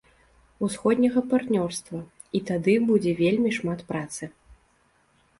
Усходняга 0.67 1.21
партнёрства, 1.33 1.99
і 2.39 2.41
тады 2.49 2.73
будзе 2.87 3.13
вельмі 3.19 3.51
шмат 3.57 3.83
працы. 3.91 4.23